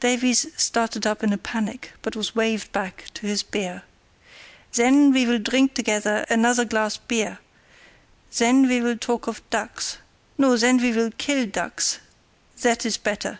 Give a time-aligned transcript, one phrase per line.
[0.00, 3.82] (Davies started up in a panic, but was waved back to his beer.)
[4.74, 7.38] "Then we will drink together another glass beer;
[8.36, 13.38] then we will talk of ducks—no, then we will kill ducks—that is better.